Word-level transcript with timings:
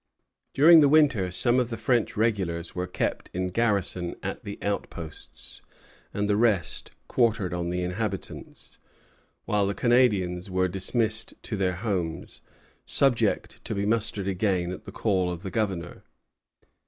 During 0.55 0.79
the 0.79 0.89
winter 0.89 1.29
some 1.29 1.59
of 1.59 1.69
the 1.69 1.77
French 1.77 2.17
regulars 2.17 2.73
were 2.73 2.87
kept 2.87 3.29
in 3.35 3.49
garrison 3.49 4.15
at 4.23 4.43
the 4.43 4.57
outposts, 4.63 5.61
and 6.11 6.27
the 6.27 6.35
rest 6.35 6.89
quartered 7.07 7.53
on 7.53 7.69
the 7.69 7.83
inhabitants; 7.83 8.79
while 9.45 9.67
the 9.67 9.75
Canadians 9.75 10.49
were 10.49 10.67
dismissed 10.67 11.35
to 11.43 11.55
their 11.55 11.75
homes, 11.75 12.41
subject 12.83 13.63
to 13.63 13.75
be 13.75 13.85
mustered 13.85 14.27
again 14.27 14.71
at 14.71 14.85
the 14.85 14.91
call 14.91 15.31
of 15.31 15.43
the 15.43 15.51
Governor. 15.51 16.01